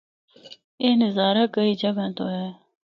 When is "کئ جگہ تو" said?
1.53-2.23